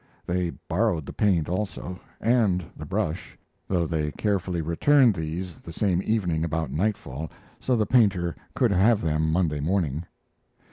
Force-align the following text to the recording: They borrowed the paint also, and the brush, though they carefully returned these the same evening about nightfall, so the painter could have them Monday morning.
They 0.25 0.49
borrowed 0.67 1.05
the 1.05 1.13
paint 1.13 1.47
also, 1.47 1.99
and 2.19 2.65
the 2.75 2.87
brush, 2.87 3.37
though 3.67 3.85
they 3.85 4.11
carefully 4.13 4.59
returned 4.59 5.13
these 5.13 5.59
the 5.59 5.71
same 5.71 6.01
evening 6.03 6.43
about 6.43 6.71
nightfall, 6.71 7.29
so 7.59 7.75
the 7.75 7.85
painter 7.85 8.35
could 8.55 8.71
have 8.71 9.01
them 9.03 9.31
Monday 9.31 9.59
morning. 9.59 10.05